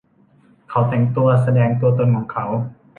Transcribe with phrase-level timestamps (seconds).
[0.69, 2.45] เขาแต่งตัวแสดงตัวตนของเขา